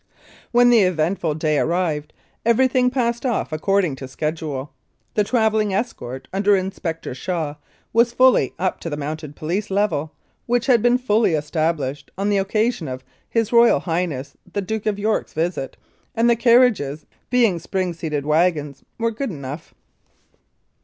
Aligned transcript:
When 0.51 0.71
the 0.71 0.79
eventful 0.79 1.35
day 1.35 1.59
arrived 1.59 2.11
everything 2.43 2.89
passed 2.89 3.23
off 3.23 3.53
according 3.53 3.97
to 3.97 4.07
schedule. 4.07 4.73
The 5.13 5.23
travelling 5.23 5.75
escort, 5.75 6.27
under 6.33 6.55
Inspector 6.55 7.13
Shaw, 7.13 7.53
was 7.93 8.11
fully 8.11 8.55
up 8.57 8.79
to 8.79 8.89
the 8.89 8.97
Mounted 8.97 9.35
Police 9.35 9.69
level, 9.69 10.15
which 10.47 10.65
had 10.65 10.81
been 10.81 10.97
fully 10.97 11.35
established 11.35 12.09
on 12.17 12.29
the 12.31 12.39
occasion 12.39 12.87
of 12.87 13.03
H.R.H. 13.35 14.29
the 14.51 14.61
Duke 14.63 14.87
of 14.87 14.97
York's 14.97 15.33
visit, 15.33 15.77
and 16.15 16.27
the 16.27 16.35
carriages 16.35 17.05
(being 17.29 17.59
spring 17.59 17.93
seated 17.93 18.25
wagons) 18.25 18.83
were 18.97 19.11
good 19.11 19.29
enough. 19.29 19.75